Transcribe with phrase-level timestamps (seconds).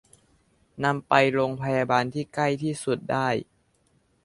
[0.83, 3.27] นำไปโรงพยาบาลที่ใกล้ที่สุดได้